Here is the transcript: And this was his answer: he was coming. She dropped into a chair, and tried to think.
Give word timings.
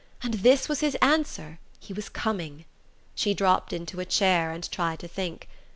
And 0.23 0.33
this 0.33 0.67
was 0.67 0.79
his 0.79 0.95
answer: 0.95 1.59
he 1.79 1.93
was 1.93 2.09
coming. 2.09 2.65
She 3.13 3.35
dropped 3.35 3.71
into 3.71 3.99
a 3.99 4.03
chair, 4.05 4.49
and 4.49 4.67
tried 4.71 4.97
to 5.01 5.07
think. 5.07 5.47